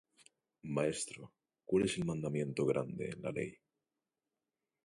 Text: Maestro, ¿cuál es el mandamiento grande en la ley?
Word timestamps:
Maestro, 0.63 1.31
¿cuál 1.63 1.85
es 1.85 1.95
el 1.99 2.05
mandamiento 2.05 2.65
grande 2.65 3.11
en 3.11 3.21
la 3.21 3.31
ley? 3.31 3.55